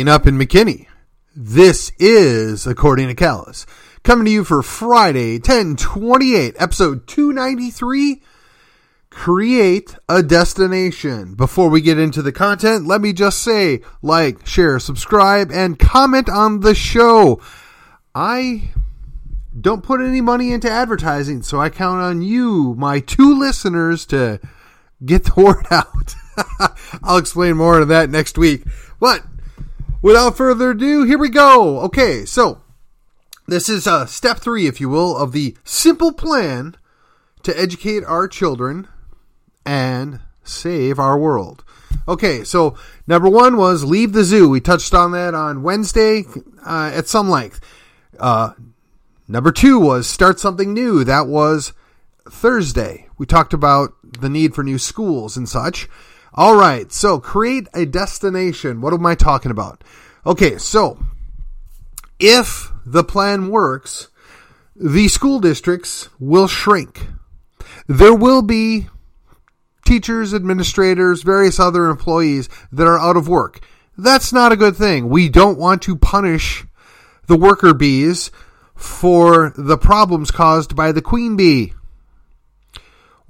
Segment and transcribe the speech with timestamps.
[0.00, 0.86] Standing up in McKinney.
[1.36, 3.66] This is According to Callus.
[4.02, 8.22] Coming to you for Friday, 1028, episode 293.
[9.10, 11.34] Create a destination.
[11.34, 16.30] Before we get into the content, let me just say like, share, subscribe, and comment
[16.30, 17.38] on the show.
[18.14, 18.70] I
[19.60, 24.40] don't put any money into advertising, so I count on you, my two listeners, to
[25.04, 26.14] get the word out.
[27.02, 28.62] I'll explain more of that next week.
[28.98, 29.24] But
[30.02, 31.80] without further ado, here we go.
[31.80, 32.60] Okay, so
[33.46, 36.76] this is uh, step three, if you will, of the simple plan
[37.42, 38.88] to educate our children
[39.64, 41.64] and save our world.
[42.06, 44.48] Okay, so number one was leave the zoo.
[44.48, 46.24] We touched on that on Wednesday
[46.64, 47.60] uh, at some length.
[48.18, 48.52] Uh,
[49.28, 51.04] number two was start something new.
[51.04, 51.72] That was
[52.28, 53.08] Thursday.
[53.18, 55.88] We talked about the need for new schools and such.
[56.34, 58.80] All right, so create a destination.
[58.80, 59.82] What am I talking about?
[60.24, 60.98] Okay, so
[62.18, 64.08] if the plan works,
[64.76, 67.08] the school districts will shrink.
[67.88, 68.88] There will be
[69.84, 73.66] teachers, administrators, various other employees that are out of work.
[73.98, 75.08] That's not a good thing.
[75.08, 76.64] We don't want to punish
[77.26, 78.30] the worker bees
[78.76, 81.74] for the problems caused by the queen bee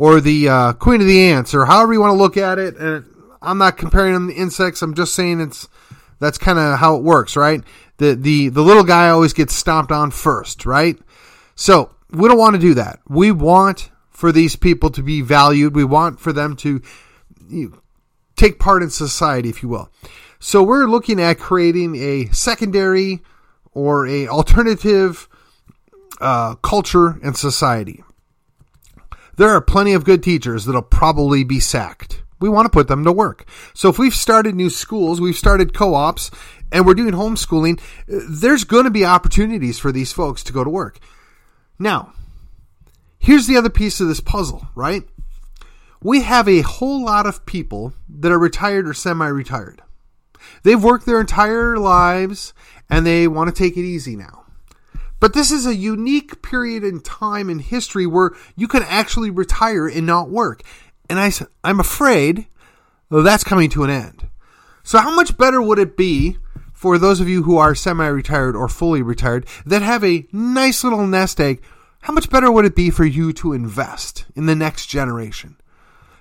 [0.00, 2.74] or the uh, queen of the ants, or however you want to look at it.
[2.78, 3.04] And
[3.42, 4.80] I'm not comparing them to insects.
[4.80, 5.68] I'm just saying it's
[6.20, 7.62] that's kind of how it works, right?
[7.98, 10.98] The the the little guy always gets stomped on first, right?
[11.54, 13.00] So we don't want to do that.
[13.10, 15.74] We want for these people to be valued.
[15.74, 16.80] We want for them to
[17.50, 17.78] you know,
[18.36, 19.90] take part in society, if you will.
[20.38, 23.20] So we're looking at creating a secondary
[23.74, 25.28] or a alternative
[26.22, 28.02] uh, culture and society.
[29.40, 32.22] There are plenty of good teachers that'll probably be sacked.
[32.42, 33.46] We want to put them to work.
[33.72, 36.30] So if we've started new schools, we've started co-ops,
[36.70, 40.68] and we're doing homeschooling, there's going to be opportunities for these folks to go to
[40.68, 40.98] work.
[41.78, 42.12] Now,
[43.18, 45.04] here's the other piece of this puzzle, right?
[46.02, 49.80] We have a whole lot of people that are retired or semi-retired.
[50.64, 52.52] They've worked their entire lives
[52.90, 54.39] and they want to take it easy now.
[55.20, 59.86] But this is a unique period in time in history where you can actually retire
[59.86, 60.62] and not work.
[61.08, 61.30] And I,
[61.62, 62.46] I'm afraid
[63.10, 64.28] that's coming to an end.
[64.82, 66.38] So how much better would it be
[66.72, 71.06] for those of you who are semi-retired or fully retired that have a nice little
[71.06, 71.62] nest egg?
[72.02, 75.56] How much better would it be for you to invest in the next generation?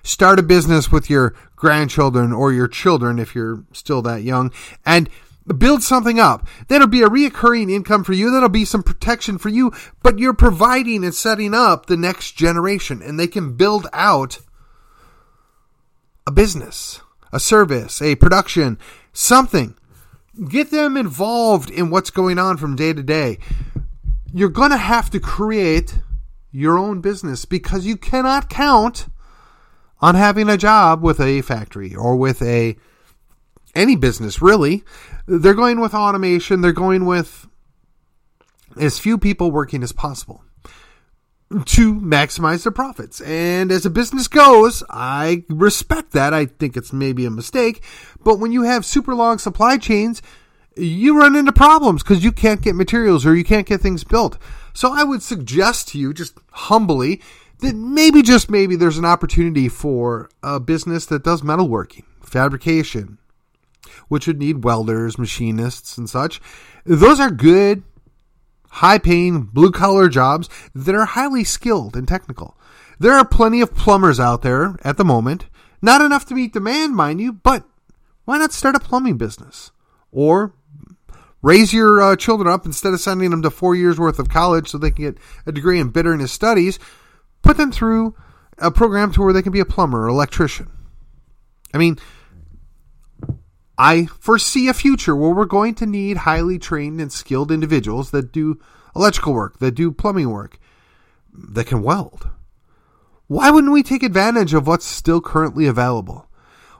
[0.02, 4.52] Start a business with your grandchildren or your children if you're still that young
[4.84, 5.08] and
[5.46, 6.46] build something up.
[6.68, 8.30] That'll be a reoccurring income for you.
[8.30, 13.02] That'll be some protection for you, but you're providing and setting up the next generation
[13.02, 14.40] and they can build out
[16.26, 17.00] a business,
[17.32, 18.78] a service, a production,
[19.12, 19.76] something.
[20.48, 23.38] Get them involved in what's going on from day to day.
[24.32, 25.98] You're going to have to create
[26.52, 29.08] your own business because you cannot count
[30.00, 32.76] on having a job with a factory or with a
[33.74, 34.84] any business really
[35.30, 36.60] they're going with automation.
[36.60, 37.46] They're going with
[38.78, 40.44] as few people working as possible
[41.64, 43.20] to maximize their profits.
[43.20, 46.34] And as a business goes, I respect that.
[46.34, 47.82] I think it's maybe a mistake.
[48.22, 50.20] But when you have super long supply chains,
[50.76, 54.38] you run into problems because you can't get materials or you can't get things built.
[54.72, 57.20] So I would suggest to you, just humbly,
[57.58, 63.19] that maybe, just maybe, there's an opportunity for a business that does metalworking, fabrication,
[64.10, 66.40] which would need welders, machinists, and such.
[66.84, 67.84] Those are good,
[68.68, 72.58] high paying, blue collar jobs that are highly skilled and technical.
[72.98, 75.46] There are plenty of plumbers out there at the moment.
[75.80, 77.64] Not enough to meet demand, mind you, but
[78.24, 79.70] why not start a plumbing business?
[80.10, 80.54] Or
[81.40, 84.68] raise your uh, children up instead of sending them to four years worth of college
[84.68, 86.80] so they can get a degree in bitterness studies,
[87.42, 88.16] put them through
[88.58, 90.68] a program to where they can be a plumber or electrician.
[91.72, 91.96] I mean,
[93.82, 98.30] I foresee a future where we're going to need highly trained and skilled individuals that
[98.30, 98.60] do
[98.94, 100.58] electrical work, that do plumbing work,
[101.32, 102.28] that can weld.
[103.26, 106.28] Why wouldn't we take advantage of what's still currently available?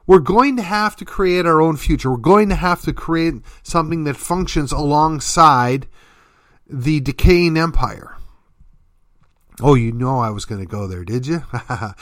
[0.07, 2.11] We're going to have to create our own future.
[2.11, 5.87] We're going to have to create something that functions alongside
[6.69, 8.19] the decaying empire.
[9.63, 11.45] Oh, you know I was going to go there, did you?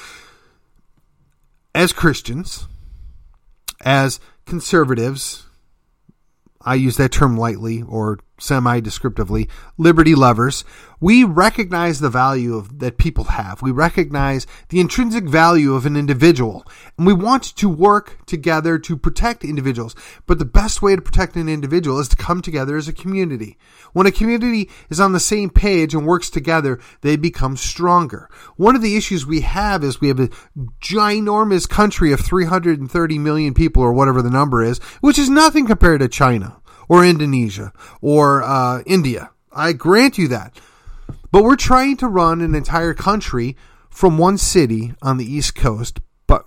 [1.73, 2.67] as Christians,
[3.81, 5.47] as conservatives,
[6.61, 10.65] I use that term lightly or semi descriptively, liberty lovers.
[11.01, 13.63] We recognize the value of, that people have.
[13.63, 16.65] We recognize the intrinsic value of an individual.
[16.97, 19.95] And we want to work together to protect individuals.
[20.27, 23.59] But the best way to protect an individual is to come together as a community.
[23.93, 28.29] When a community is on the same page and works together, they become stronger.
[28.57, 30.31] One of the issues we have is we have a
[30.81, 36.01] ginormous country of 330 million people or whatever the number is, which is nothing compared
[36.01, 39.31] to China or Indonesia or uh, India.
[39.53, 40.59] I grant you that.
[41.31, 43.57] But we're trying to run an entire country
[43.91, 46.45] from one city on the East Coast, but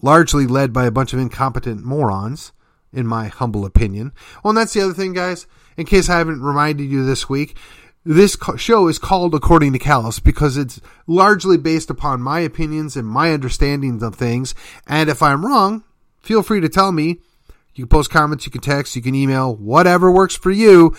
[0.00, 2.52] largely led by a bunch of incompetent morons,
[2.92, 4.12] in my humble opinion.
[4.42, 5.46] Well, and that's the other thing, guys.
[5.76, 7.56] In case I haven't reminded you this week,
[8.04, 13.06] this show is called According to Callus because it's largely based upon my opinions and
[13.06, 14.54] my understandings of things.
[14.86, 15.84] And if I'm wrong,
[16.20, 17.20] feel free to tell me
[17.74, 20.94] you can post comments, you can text, you can email, whatever works for you.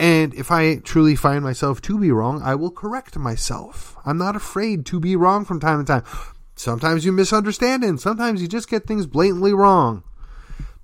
[0.00, 3.96] And if I truly find myself to be wrong, I will correct myself.
[4.04, 6.04] I'm not afraid to be wrong from time to time.
[6.54, 10.04] Sometimes you misunderstand and sometimes you just get things blatantly wrong.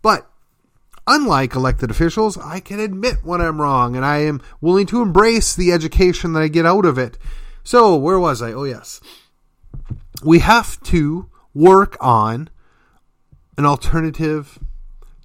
[0.03, 0.29] But
[1.06, 5.55] unlike elected officials, I can admit when I'm wrong and I am willing to embrace
[5.55, 7.19] the education that I get out of it.
[7.62, 8.53] So, where was I?
[8.53, 9.01] Oh, yes.
[10.23, 12.51] We have to work on
[13.56, 14.59] an alternative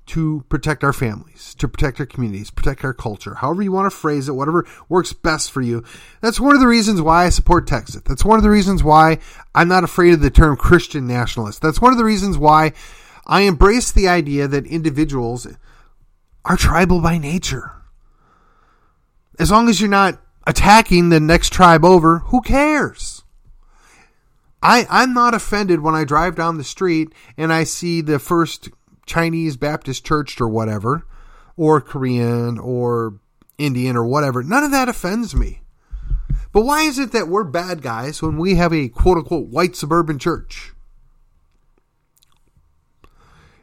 [0.10, 3.96] to protect our families, to protect our communities, protect our culture, however you want to
[3.96, 5.84] phrase it, whatever works best for you.
[6.20, 8.02] That's one of the reasons why I support Texas.
[8.02, 9.20] That's one of the reasons why
[9.54, 11.62] I'm not afraid of the term Christian nationalist.
[11.62, 12.74] That's one of the reasons why
[13.28, 15.46] I embrace the idea that individuals
[16.44, 17.74] are tribal by nature.
[19.38, 23.24] As long as you're not attacking the next tribe over, who cares?
[24.64, 28.70] I, I'm not offended when I drive down the street and I see the first
[29.10, 31.06] Chinese Baptist church or whatever,
[31.58, 33.20] or Korean or
[33.58, 34.44] Indian or whatever.
[34.44, 35.62] None of that offends me.
[36.52, 39.76] But why is it that we're bad guys when we have a quote unquote white
[39.76, 40.74] suburban church?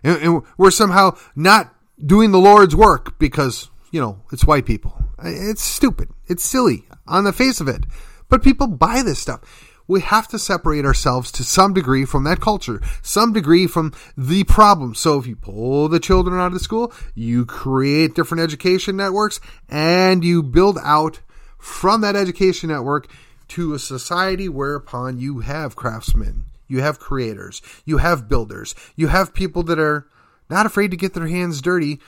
[0.02, 5.00] And, and we're somehow not doing the Lord's work because, you know, it's white people.
[5.22, 6.10] It's stupid.
[6.26, 7.84] It's silly on the face of it.
[8.28, 12.40] But people buy this stuff we have to separate ourselves to some degree from that
[12.40, 14.94] culture, some degree from the problem.
[14.94, 19.40] So if you pull the children out of the school, you create different education networks
[19.68, 21.20] and you build out
[21.58, 23.08] from that education network
[23.48, 29.34] to a society whereupon you have craftsmen, you have creators, you have builders, you have
[29.34, 30.08] people that are
[30.50, 32.00] not afraid to get their hands dirty,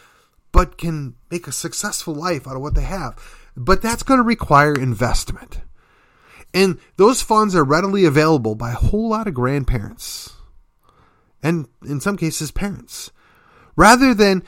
[0.52, 3.16] but can make a successful life out of what they have.
[3.56, 5.60] But that's going to require investment.
[6.54, 10.32] And those funds are readily available by a whole lot of grandparents
[11.42, 13.10] and in some cases parents.
[13.76, 14.42] Rather than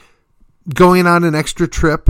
[0.75, 2.09] going on an extra trip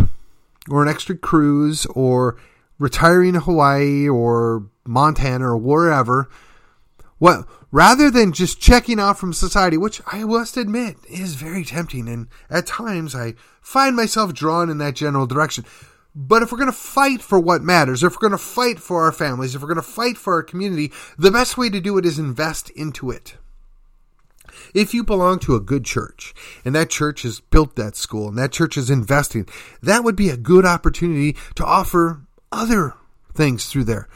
[0.69, 2.37] or an extra cruise or
[2.79, 6.29] retiring to Hawaii or Montana or wherever,
[7.19, 12.09] well, rather than just checking out from society, which I must admit is very tempting,
[12.09, 15.67] and at times I find myself drawn in that general direction.
[16.15, 19.05] But if we're going to fight for what matters, if we're going to fight for
[19.05, 21.99] our families, if we're going to fight for our community, the best way to do
[21.99, 23.37] it is invest into it.
[24.75, 28.39] If you belong to a good church and that church has built that school and
[28.39, 29.49] that church is investing,
[29.83, 32.95] that would be a good opportunity to offer other
[33.33, 34.09] things through there.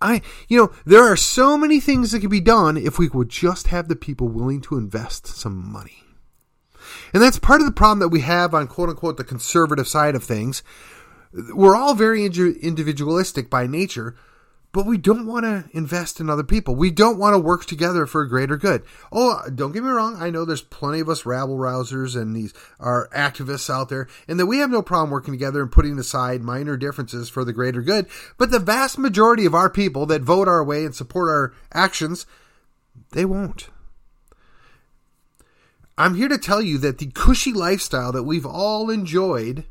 [0.00, 3.28] I, you know, there are so many things that could be done if we would
[3.28, 6.04] just have the people willing to invest some money.
[7.12, 10.14] And that's part of the problem that we have on quote unquote the conservative side
[10.14, 10.62] of things.
[11.32, 14.16] We're all very individualistic by nature,
[14.72, 16.74] but we don't want to invest in other people.
[16.74, 18.82] We don't want to work together for a greater good.
[19.12, 20.16] Oh, don't get me wrong.
[20.20, 24.38] I know there's plenty of us rabble rousers and these are activists out there, and
[24.38, 27.82] that we have no problem working together and putting aside minor differences for the greater
[27.82, 28.06] good.
[28.38, 32.26] But the vast majority of our people that vote our way and support our actions,
[33.12, 33.68] they won't.
[36.00, 39.64] I'm here to tell you that the cushy lifestyle that we've all enjoyed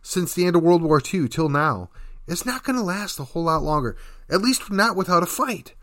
[0.00, 1.90] since the end of World War II till now
[2.28, 3.96] is not going to last a whole lot longer,
[4.30, 5.74] at least not without a fight.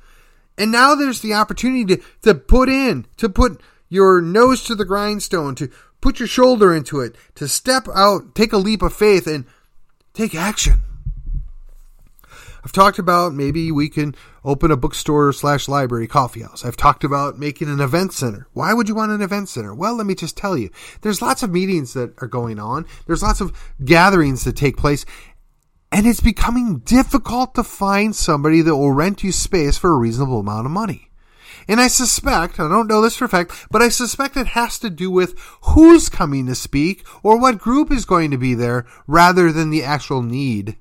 [0.57, 4.85] And now there's the opportunity to, to put in, to put your nose to the
[4.85, 9.27] grindstone, to put your shoulder into it, to step out, take a leap of faith,
[9.27, 9.43] and
[10.13, 10.79] take action.
[12.63, 16.65] I've talked about maybe we can open a bookstore slash library coffee house.
[16.65, 18.47] I've talked about making an event center.
[18.53, 19.73] Why would you want an event center?
[19.73, 20.69] Well, let me just tell you.
[21.01, 22.85] There's lots of meetings that are going on.
[23.07, 25.05] There's lots of gatherings that take place.
[25.91, 30.39] And it's becoming difficult to find somebody that will rent you space for a reasonable
[30.39, 31.09] amount of money.
[31.67, 34.79] And I suspect, I don't know this for a fact, but I suspect it has
[34.79, 38.85] to do with who's coming to speak or what group is going to be there
[39.07, 40.77] rather than the actual need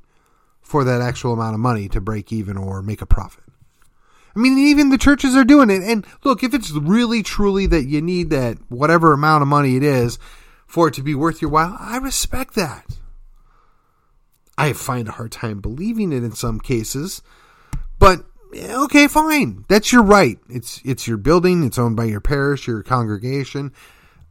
[0.68, 3.42] for that actual amount of money to break even or make a profit.
[4.36, 5.82] I mean, even the churches are doing it.
[5.82, 9.82] And look, if it's really truly that you need that whatever amount of money it
[9.82, 10.18] is
[10.66, 12.84] for it to be worth your while, I respect that.
[14.58, 17.22] I find a hard time believing it in some cases,
[17.98, 19.64] but eh, okay, fine.
[19.68, 20.38] That's your right.
[20.50, 21.64] It's it's your building.
[21.64, 23.72] It's owned by your parish, your congregation.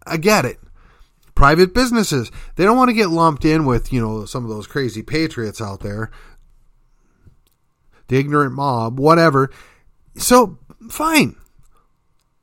[0.06, 0.60] I get it.
[1.38, 4.66] Private businesses, they don't want to get lumped in with, you know, some of those
[4.66, 6.10] crazy patriots out there.
[8.08, 9.52] The ignorant mob, whatever.
[10.16, 10.58] So,
[10.90, 11.36] fine.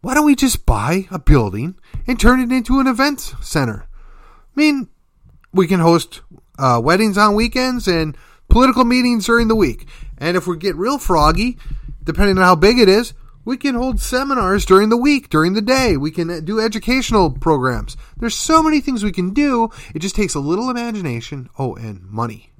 [0.00, 1.74] Why don't we just buy a building
[2.06, 3.88] and turn it into an event center?
[3.88, 4.86] I mean,
[5.52, 6.20] we can host
[6.56, 8.16] uh, weddings on weekends and
[8.48, 9.88] political meetings during the week.
[10.18, 11.58] And if we get real froggy,
[12.04, 13.12] depending on how big it is,
[13.44, 15.96] we can hold seminars during the week, during the day.
[15.96, 17.96] We can do educational programs.
[18.16, 19.70] There's so many things we can do.
[19.94, 21.50] It just takes a little imagination.
[21.58, 22.50] Oh, and money.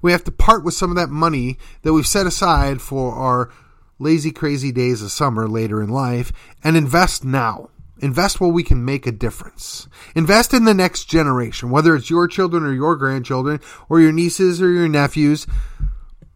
[0.00, 3.50] We have to part with some of that money that we've set aside for our
[3.98, 7.70] lazy, crazy days of summer later in life and invest now.
[7.98, 9.86] Invest where we can make a difference.
[10.16, 14.60] Invest in the next generation, whether it's your children or your grandchildren or your nieces
[14.60, 15.46] or your nephews.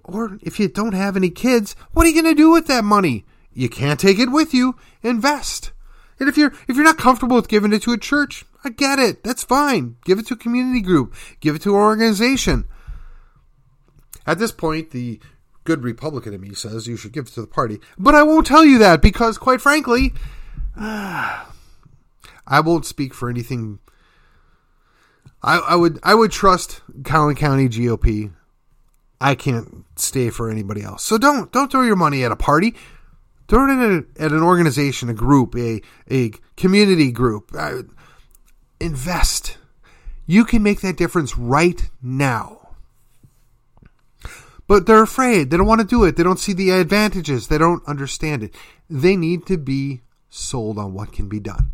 [0.06, 2.84] Or if you don't have any kids, what are you going to do with that
[2.84, 3.24] money?
[3.52, 4.76] You can't take it with you.
[5.02, 5.72] Invest.
[6.20, 8.98] And if you're if you're not comfortable with giving it to a church, I get
[8.98, 9.24] it.
[9.24, 9.96] That's fine.
[10.04, 11.14] Give it to a community group.
[11.40, 12.66] Give it to an organization.
[14.26, 15.20] At this point, the
[15.64, 17.80] good Republican in me says you should give it to the party.
[17.98, 20.14] But I won't tell you that because, quite frankly,
[20.78, 21.44] uh,
[22.46, 23.80] I won't speak for anything.
[25.42, 28.32] I, I would I would trust Collin County GOP.
[29.20, 31.02] I can't stay for anybody else.
[31.02, 32.74] So don't don't throw your money at a party.
[33.48, 35.80] Throw it at, a, at an organization, a group, a
[36.10, 37.54] a community group.
[38.80, 39.58] Invest.
[40.26, 42.68] You can make that difference right now.
[44.66, 45.50] But they're afraid.
[45.50, 46.16] They don't want to do it.
[46.16, 47.46] They don't see the advantages.
[47.46, 48.54] They don't understand it.
[48.90, 51.70] They need to be sold on what can be done.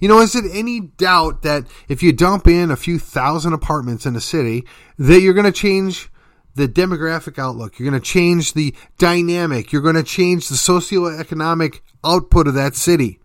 [0.00, 4.04] You know, is it any doubt that if you dump in a few thousand apartments
[4.04, 4.66] in a city,
[4.98, 6.10] that you're going to change
[6.54, 7.78] the demographic outlook?
[7.78, 9.72] You're going to change the dynamic.
[9.72, 13.20] You're going to change the socioeconomic output of that city.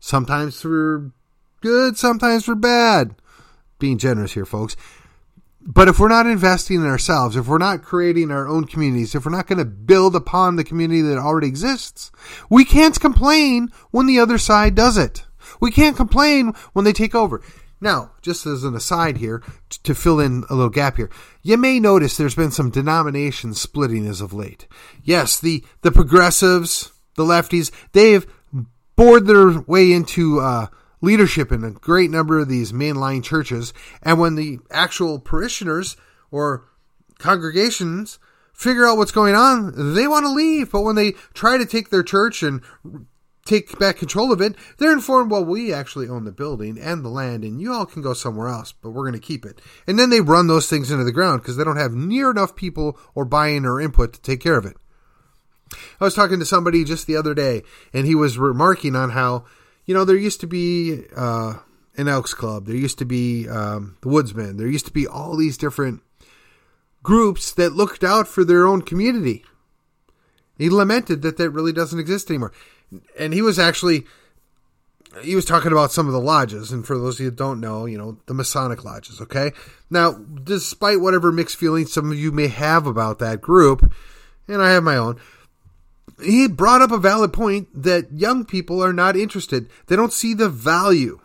[0.00, 1.12] Sometimes for
[1.60, 3.14] good, sometimes for bad.
[3.78, 4.76] Being generous here, folks.
[5.64, 9.24] But if we're not investing in ourselves, if we're not creating our own communities, if
[9.24, 12.10] we're not going to build upon the community that already exists,
[12.50, 15.24] we can't complain when the other side does it.
[15.60, 17.42] We can't complain when they take over.
[17.82, 19.42] Now, just as an aside here,
[19.82, 21.10] to fill in a little gap here,
[21.42, 24.68] you may notice there's been some denomination splitting as of late.
[25.02, 28.24] Yes, the, the progressives, the lefties, they've
[28.94, 30.68] bored their way into uh,
[31.00, 33.74] leadership in a great number of these mainline churches.
[34.00, 35.96] And when the actual parishioners
[36.30, 36.68] or
[37.18, 38.20] congregations
[38.52, 40.70] figure out what's going on, they want to leave.
[40.70, 42.62] But when they try to take their church and
[43.44, 47.08] take back control of it, they're informed, well, we actually own the building and the
[47.08, 49.60] land, and you all can go somewhere else, but we're going to keep it.
[49.86, 52.54] And then they run those things into the ground because they don't have near enough
[52.54, 54.76] people or buy in or input to take care of it.
[56.00, 59.46] I was talking to somebody just the other day, and he was remarking on how,
[59.86, 61.54] you know, there used to be uh,
[61.96, 65.36] an Elks Club, there used to be um, the Woodsmen, there used to be all
[65.36, 66.02] these different
[67.02, 69.44] groups that looked out for their own community.
[70.58, 72.52] He lamented that that really doesn't exist anymore
[73.18, 74.04] and he was actually
[75.22, 77.84] he was talking about some of the lodges, and for those of you don't know,
[77.84, 79.52] you know, the Masonic lodges, okay?
[79.90, 83.92] Now, despite whatever mixed feelings some of you may have about that group,
[84.48, 85.20] and I have my own,
[86.22, 89.68] he brought up a valid point that young people are not interested.
[89.86, 91.20] They don't see the value.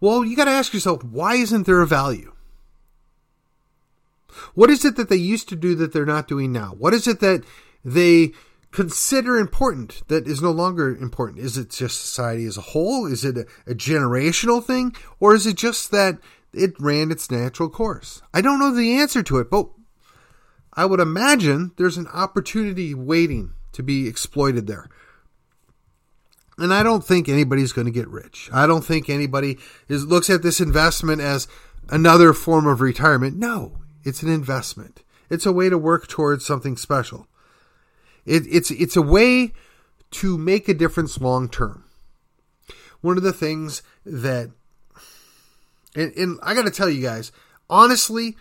[0.00, 2.31] Well, you got to ask yourself, why isn't there a value?
[4.54, 6.74] What is it that they used to do that they're not doing now?
[6.78, 7.44] What is it that
[7.84, 8.32] they
[8.72, 11.40] consider important that is no longer important?
[11.40, 13.06] Is it just society as a whole?
[13.06, 14.96] Is it a, a, generational thing?
[15.20, 16.18] Or is it just that
[16.52, 18.22] it ran its natural course?
[18.32, 19.68] I don't know the answer to it, but
[20.72, 24.88] I would imagine there's an opportunity waiting to be exploited there.
[26.58, 28.48] And I don't think anybody's going to get rich.
[28.52, 29.58] I don't think anybody
[29.88, 31.48] is, looks at this investment as
[31.88, 33.36] another form of retirement.
[33.36, 35.02] No, it's an investment.
[35.30, 37.26] It's a way to work towards something special.
[38.24, 39.52] It, it's it's a way
[40.12, 41.84] to make a difference long term.
[43.00, 44.50] One of the things that,
[45.96, 47.32] and, and I got to tell you guys,
[47.68, 48.36] honestly,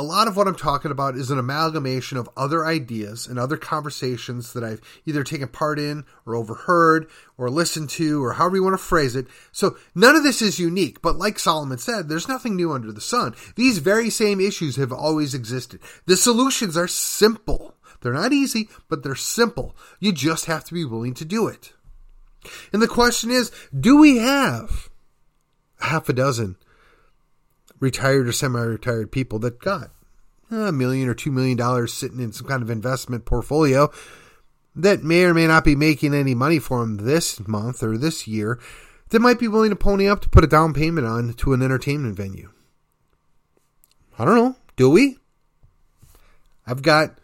[0.00, 3.58] a lot of what I'm talking about is an amalgamation of other ideas and other
[3.58, 8.64] conversations that I've either taken part in or overheard or listened to or however you
[8.64, 9.26] want to phrase it.
[9.52, 13.00] So none of this is unique, but like Solomon said, there's nothing new under the
[13.02, 13.34] sun.
[13.56, 15.80] These very same issues have always existed.
[16.06, 17.76] The solutions are simple.
[18.00, 19.76] They're not easy, but they're simple.
[19.98, 21.74] You just have to be willing to do it.
[22.72, 24.88] And the question is, do we have
[25.80, 26.56] half a dozen
[27.80, 29.90] retired or semi-retired people that got
[30.52, 33.90] uh, a million or two million dollars sitting in some kind of investment portfolio
[34.76, 38.28] that may or may not be making any money for them this month or this
[38.28, 38.60] year
[39.08, 41.62] that might be willing to pony up to put a down payment on to an
[41.62, 42.50] entertainment venue.
[44.18, 44.56] I don't know.
[44.76, 45.18] Do we?
[46.66, 47.18] I've got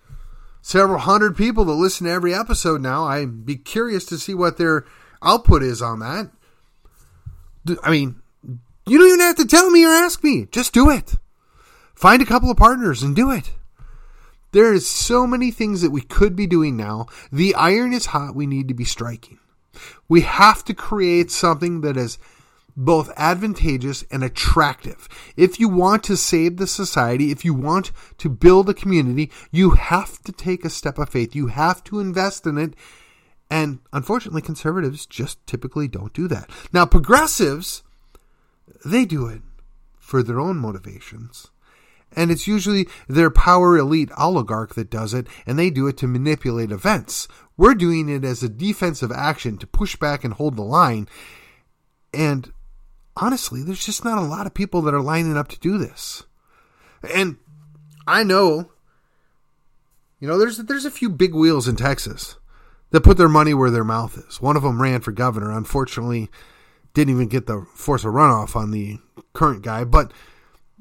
[0.60, 3.04] several hundred people that listen to every episode now.
[3.04, 4.84] I'd be curious to see what their
[5.22, 6.30] output is on that.
[7.82, 8.20] I mean,
[8.86, 10.46] you don't even have to tell me or ask me.
[10.50, 11.16] Just do it.
[11.94, 13.52] Find a couple of partners and do it.
[14.52, 17.06] There is so many things that we could be doing now.
[17.32, 18.34] The iron is hot.
[18.34, 19.38] We need to be striking.
[20.08, 22.18] We have to create something that is
[22.76, 25.08] both advantageous and attractive.
[25.36, 29.70] If you want to save the society, if you want to build a community, you
[29.70, 31.34] have to take a step of faith.
[31.34, 32.74] You have to invest in it.
[33.50, 36.50] And unfortunately, conservatives just typically don't do that.
[36.72, 37.82] Now, progressives
[38.84, 39.42] they do it
[39.98, 41.48] for their own motivations.
[42.12, 46.06] And it's usually their power elite oligarch that does it, and they do it to
[46.06, 47.28] manipulate events.
[47.56, 51.08] We're doing it as a defensive action to push back and hold the line.
[52.14, 52.52] And
[53.16, 56.22] honestly, there's just not a lot of people that are lining up to do this.
[57.12, 57.36] And
[58.06, 58.70] I know,
[60.20, 62.36] you know, there's there's a few big wheels in Texas
[62.90, 64.40] that put their money where their mouth is.
[64.40, 65.50] One of them ran for governor.
[65.50, 66.30] Unfortunately,
[66.96, 68.98] didn't even get the force a runoff on the
[69.34, 69.84] current guy.
[69.84, 70.12] But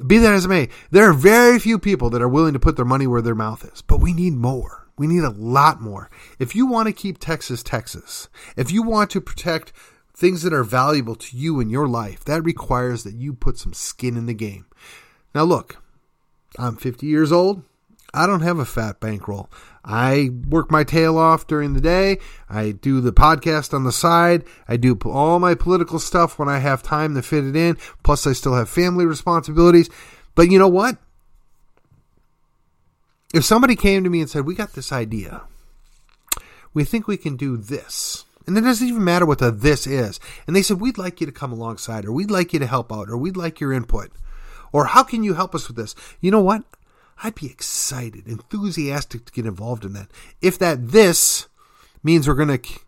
[0.08, 2.78] be that as it may, there are very few people that are willing to put
[2.78, 3.82] their money where their mouth is.
[3.82, 4.88] But we need more.
[4.98, 6.10] We need a lot more.
[6.40, 9.74] If you want to keep Texas Texas, if you want to protect
[10.16, 13.74] things that are valuable to you in your life, that requires that you put some
[13.74, 14.66] skin in the game.
[15.34, 15.84] Now, look,
[16.58, 17.64] I'm 50 years old.
[18.14, 19.50] I don't have a fat bankroll.
[19.86, 22.18] I work my tail off during the day.
[22.50, 24.44] I do the podcast on the side.
[24.68, 27.78] I do all my political stuff when I have time to fit it in.
[28.04, 29.90] Plus, I still have family responsibilities.
[30.34, 30.98] But you know what?
[33.32, 35.44] If somebody came to me and said, We got this idea,
[36.74, 38.26] we think we can do this.
[38.48, 40.20] And it doesn't even matter what the this is.
[40.48, 42.92] And they said, We'd like you to come alongside, or we'd like you to help
[42.92, 44.12] out, or we'd like your input.
[44.72, 45.96] Or how can you help us with this?
[46.22, 46.64] You know what?
[47.24, 50.10] I'd be excited, enthusiastic to get involved in that.
[50.42, 51.48] If that this
[52.04, 52.80] means we're going to c-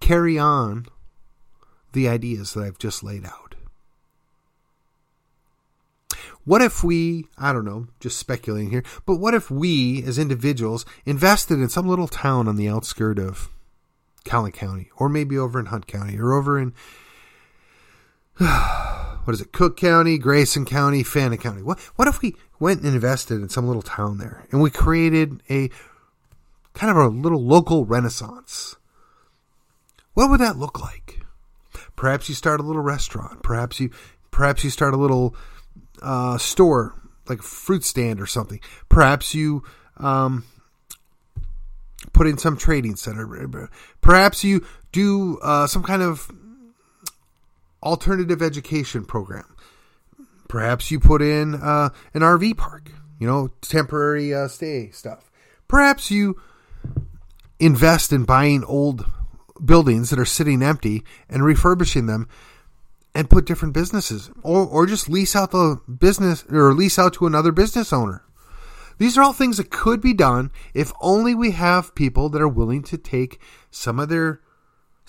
[0.00, 0.86] carry on
[1.92, 3.54] the ideas that I've just laid out.
[6.44, 10.86] What if we, I don't know, just speculating here, but what if we as individuals
[11.04, 13.50] invested in some little town on the outskirts of
[14.24, 16.72] Collin County, or maybe over in Hunt County, or over in
[19.24, 21.62] what is it, Cooke County, Grayson County, Fannin County?
[21.62, 25.42] What what if we went and invested in some little town there and we created
[25.50, 25.70] a
[26.74, 28.76] kind of a little local renaissance?
[30.14, 31.20] What would that look like?
[31.96, 33.42] Perhaps you start a little restaurant.
[33.42, 33.90] Perhaps you
[34.30, 35.34] perhaps you start a little
[36.02, 36.94] uh, store
[37.28, 38.60] like a fruit stand or something.
[38.88, 39.62] Perhaps you
[39.98, 40.44] um,
[42.12, 43.70] put in some trading center.
[44.00, 46.30] Perhaps you do uh, some kind of
[47.82, 49.56] alternative education program.
[50.48, 55.30] Perhaps you put in uh, an RV park, you know, temporary uh, stay stuff.
[55.68, 56.40] Perhaps you
[57.60, 59.06] invest in buying old
[59.64, 62.28] buildings that are sitting empty and refurbishing them
[63.14, 67.26] and put different businesses or, or just lease out the business or lease out to
[67.26, 68.24] another business owner.
[68.98, 72.48] These are all things that could be done if only we have people that are
[72.48, 73.40] willing to take
[73.70, 74.40] some of their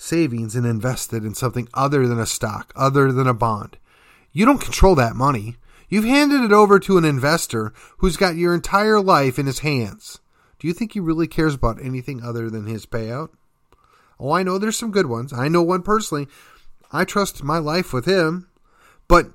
[0.02, 3.78] savings and invest it in something other than a stock, other than a bond.
[4.32, 5.56] You don't control that money.
[5.88, 10.20] You've handed it over to an investor who's got your entire life in his hands.
[10.58, 13.28] Do you think he really cares about anything other than his payout?
[14.18, 15.32] Oh, I know there's some good ones.
[15.32, 16.28] I know one personally.
[16.90, 18.48] I trust my life with him,
[19.08, 19.32] but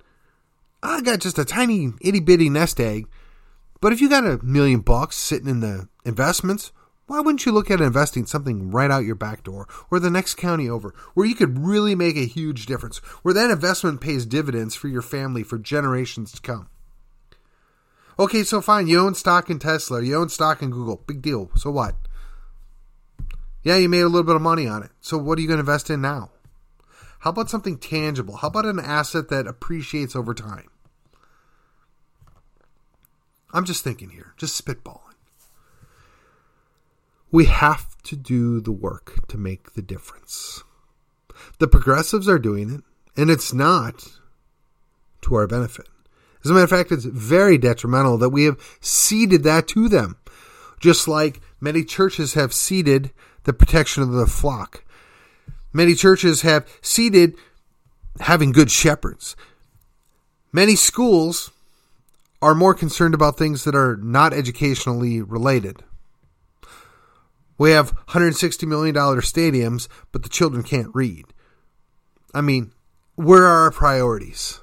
[0.82, 3.08] I got just a tiny itty bitty nest egg.
[3.80, 6.72] But if you got a million bucks sitting in the investments,
[7.08, 10.36] why wouldn't you look at investing something right out your back door or the next
[10.36, 14.76] county over where you could really make a huge difference, where that investment pays dividends
[14.76, 16.70] for your family for generations to come?
[18.20, 21.50] Okay, so fine, you own stock in Tesla, you own stock in Google, big deal.
[21.56, 21.96] So what?
[23.64, 24.92] Yeah, you made a little bit of money on it.
[25.00, 26.32] So what are you going to invest in now?
[27.20, 28.38] How about something tangible?
[28.38, 30.70] How about an asset that appreciates over time?
[33.54, 35.07] I'm just thinking here, just spitballing.
[37.32, 40.64] We have to do the work to make the difference.
[41.60, 42.82] The progressives are doing it,
[43.20, 44.08] and it's not
[45.22, 45.88] to our benefit.
[46.44, 50.18] As a matter of fact, it's very detrimental that we have ceded that to them,
[50.80, 53.12] just like many churches have ceded
[53.44, 54.86] the protection of the flock.
[55.74, 57.36] Many churches have ceded
[58.20, 59.36] having good shepherds.
[60.54, 61.52] Many schools
[62.42, 65.84] are more concerned about things that are not educationally related.
[67.58, 71.26] We have $160 million stadiums, but the children can't read.
[72.34, 72.72] I mean,
[73.16, 74.62] where are our priorities?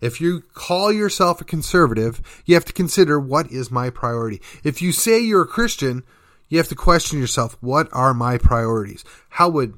[0.00, 4.40] If you call yourself a conservative, you have to consider what is my priority.
[4.62, 6.04] If you say you're a Christian,
[6.48, 9.04] you have to question yourself, what are my priorities?
[9.30, 9.74] How would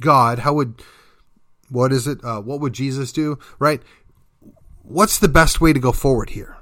[0.00, 0.82] God, how would,
[1.70, 2.22] what is it?
[2.22, 3.38] Uh, what would Jesus do?
[3.58, 3.82] Right?
[4.82, 6.58] What's the best way to go forward here?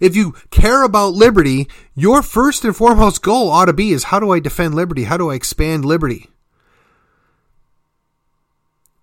[0.00, 4.20] If you care about liberty, your first and foremost goal ought to be is how
[4.20, 5.04] do I defend liberty?
[5.04, 6.28] How do I expand liberty?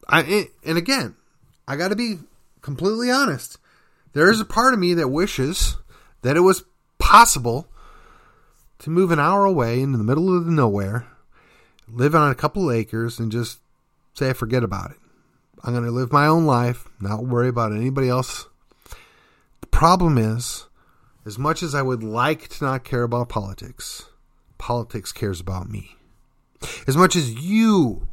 [0.07, 1.15] I, eh, and again,
[1.67, 2.19] I got to be
[2.61, 3.57] completely honest.
[4.13, 5.77] There is a part of me that wishes
[6.21, 6.63] that it was
[6.97, 7.67] possible
[8.79, 11.07] to move an hour away into the middle of the nowhere,
[11.87, 13.59] live on a couple acres, and just
[14.13, 14.97] say, I forget about it.
[15.63, 18.47] I'm going to live my own life, not worry about anybody else.
[19.61, 20.66] The problem is,
[21.27, 24.05] as much as I would like to not care about politics,
[24.57, 25.97] politics cares about me.
[26.87, 28.07] As much as you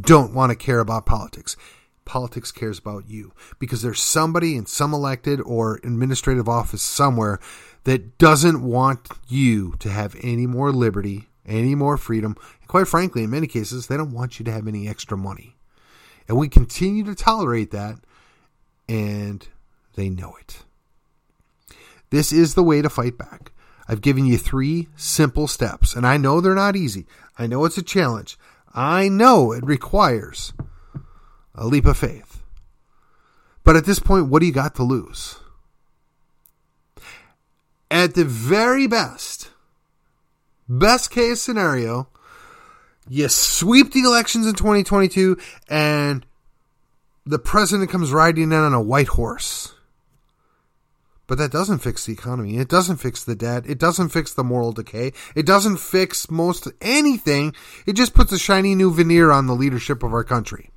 [0.00, 1.56] don't want to care about politics,
[2.04, 7.40] politics cares about you because there's somebody in some elected or administrative office somewhere
[7.82, 12.36] that doesn't want you to have any more liberty, any more freedom.
[12.60, 15.56] And quite frankly, in many cases, they don't want you to have any extra money.
[16.28, 17.96] And we continue to tolerate that,
[18.88, 19.48] and
[19.96, 20.62] they know it.
[22.10, 23.52] This is the way to fight back.
[23.88, 27.06] I've given you three simple steps, and I know they're not easy.
[27.38, 28.38] I know it's a challenge.
[28.74, 30.52] I know it requires
[31.54, 32.42] a leap of faith.
[33.64, 35.36] But at this point, what do you got to lose?
[37.90, 39.50] At the very best,
[40.68, 42.08] best case scenario,
[43.08, 46.26] you sweep the elections in 2022 and
[47.24, 49.74] the president comes riding in on a white horse.
[51.28, 52.56] But that doesn't fix the economy.
[52.56, 53.64] It doesn't fix the debt.
[53.66, 55.12] It doesn't fix the moral decay.
[55.36, 57.54] It doesn't fix most anything.
[57.86, 60.70] It just puts a shiny new veneer on the leadership of our country.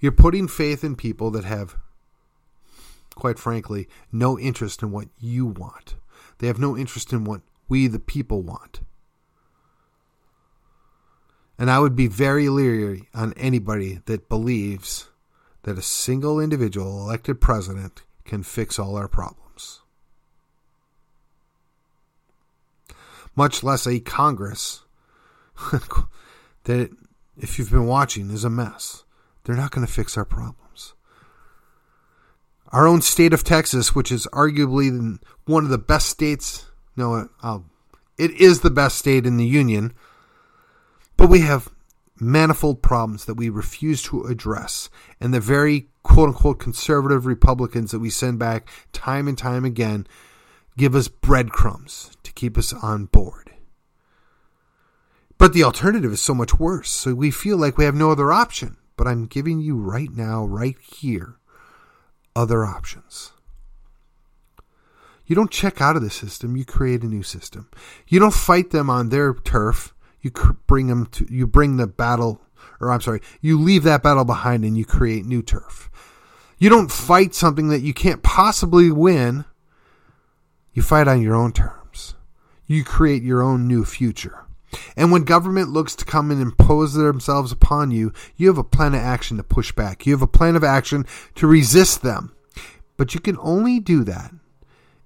[0.00, 1.76] You're putting faith in people that have,
[3.14, 5.96] quite frankly, no interest in what you want.
[6.38, 8.80] They have no interest in what we, the people, want.
[11.58, 15.08] And I would be very leery on anybody that believes
[15.68, 19.80] that a single individual elected president can fix all our problems.
[23.36, 24.84] Much less a Congress
[26.64, 26.90] that,
[27.36, 29.04] if you've been watching, is a mess.
[29.44, 30.94] They're not going to fix our problems.
[32.68, 36.64] Our own state of Texas, which is arguably one of the best states,
[36.96, 37.58] no, uh,
[38.16, 39.92] it is the best state in the union,
[41.18, 41.68] but we have
[42.20, 44.90] manifold problems that we refuse to address.
[45.20, 50.06] And the very quote unquote conservative Republicans that we send back time and time again
[50.76, 53.52] give us breadcrumbs to keep us on board.
[55.36, 56.90] But the alternative is so much worse.
[56.90, 58.76] So we feel like we have no other option.
[58.96, 61.36] But I'm giving you right now, right here,
[62.34, 63.32] other options.
[65.24, 67.68] You don't check out of the system, you create a new system.
[68.08, 70.30] You don't fight them on their turf you
[70.66, 72.40] bring them to you bring the battle
[72.80, 75.90] or I'm sorry, you leave that battle behind and you create new turf.
[76.58, 79.44] You don't fight something that you can't possibly win.
[80.72, 82.14] You fight on your own terms.
[82.66, 84.44] You create your own new future.
[84.96, 88.94] And when government looks to come and impose themselves upon you, you have a plan
[88.94, 90.04] of action to push back.
[90.04, 92.34] You have a plan of action to resist them.
[92.96, 94.32] But you can only do that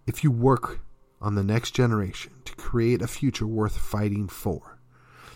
[0.06, 0.80] if you work
[1.20, 4.71] on the next generation to create a future worth fighting for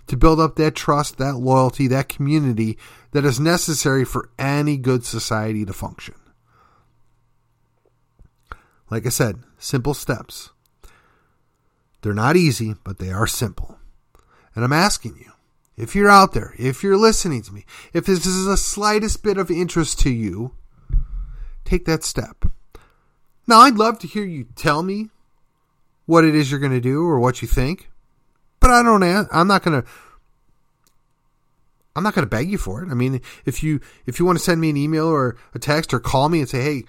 [0.07, 2.79] to build up that trust, that loyalty, that community
[3.13, 6.15] that is necessary for any good society to function.
[8.91, 10.51] Like I said, simple steps.
[12.03, 13.79] They're not easy, but they are simple.
[14.55, 15.33] And I'm asking you,
[15.77, 19.39] if you're out there, if you're listening to me, if this is the slightest bit
[19.39, 20.55] of interest to you,
[21.65, 22.47] take that step.
[23.47, 25.11] Now, I'd love to hear you tell me
[26.07, 27.91] what it is you're going to do or what you think.
[28.67, 29.29] But I don't.
[29.31, 29.85] I'm not gonna.
[31.95, 32.91] I'm not gonna beg you for it.
[32.91, 35.95] I mean, if you if you want to send me an email or a text
[35.95, 36.83] or call me and say, "Hey,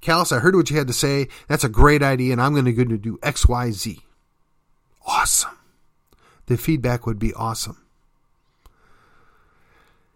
[0.00, 1.26] Callus, I heard what you had to say.
[1.48, 3.98] That's a great idea, and I'm going to go to do X, Y, Z.
[5.04, 5.58] Awesome.
[6.46, 7.84] The feedback would be awesome.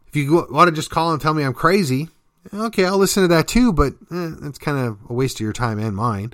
[0.07, 2.11] If you want to just call and tell me I'm crazy,
[2.55, 5.53] okay, I'll listen to that too, but eh, that's kind of a waste of your
[5.53, 6.33] time and mine.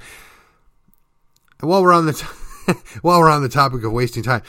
[1.62, 2.26] And While we're on the t-
[3.00, 4.42] while we're on the topic of wasting time,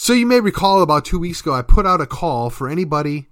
[0.00, 3.26] so you may recall about two weeks ago, I put out a call for anybody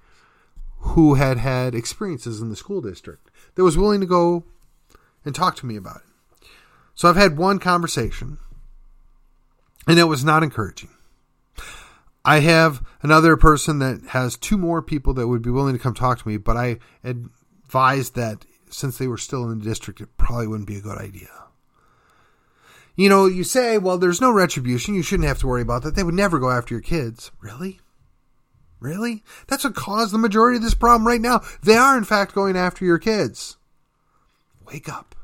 [0.78, 4.42] who had had experiences in the school district that was willing to go
[5.24, 6.48] and talk to me about it.
[6.96, 8.38] So I've had one conversation,
[9.86, 10.90] and it was not encouraging.
[12.24, 15.94] I have another person that has two more people that would be willing to come
[15.94, 20.16] talk to me, but I advised that since they were still in the district, it
[20.16, 21.45] probably wouldn't be a good idea.
[22.96, 24.94] You know, you say, well, there's no retribution.
[24.94, 25.94] You shouldn't have to worry about that.
[25.94, 27.30] They would never go after your kids.
[27.40, 27.80] Really?
[28.80, 29.22] Really?
[29.46, 31.42] That's what caused the majority of this problem right now.
[31.62, 33.58] They are, in fact, going after your kids.
[34.66, 35.14] Wake up.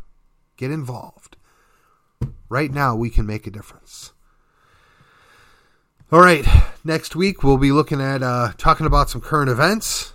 [0.56, 1.36] Get involved.
[2.48, 4.12] Right now, we can make a difference.
[6.12, 6.46] All right,
[6.84, 10.12] next week we'll be looking at uh, talking about some current events.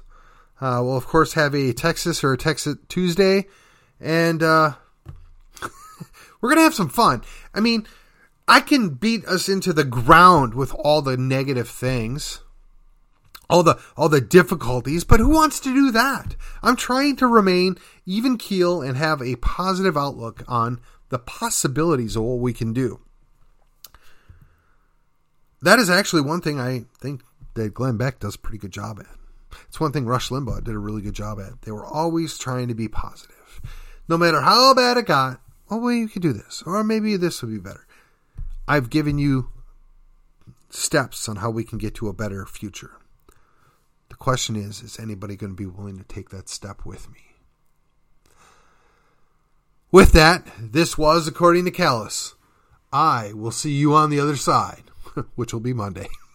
[0.61, 3.47] Uh, we'll of course have a Texas or a Texas Tuesday,
[3.99, 4.73] and uh,
[6.41, 7.23] we're gonna have some fun.
[7.53, 7.87] I mean,
[8.47, 12.41] I can beat us into the ground with all the negative things,
[13.49, 16.35] all the all the difficulties, but who wants to do that?
[16.61, 22.23] I'm trying to remain even keel and have a positive outlook on the possibilities of
[22.23, 22.99] what we can do
[25.61, 27.21] that is actually one thing I think
[27.55, 29.07] that Glenn Beck does a pretty good job at.
[29.67, 31.61] It's one thing Rush Limbaugh did a really good job at.
[31.63, 33.61] They were always trying to be positive.
[34.07, 37.41] No matter how bad it got, oh, well, you could do this, or maybe this
[37.41, 37.85] would be better.
[38.67, 39.49] I've given you
[40.69, 42.91] steps on how we can get to a better future.
[44.09, 47.19] The question is is anybody going to be willing to take that step with me?
[49.91, 52.35] With that, this was According to Callus.
[52.91, 54.83] I will see you on the other side
[55.35, 56.07] which will be Monday.